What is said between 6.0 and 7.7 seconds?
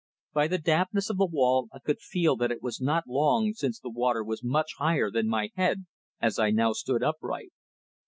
as I now stood upright.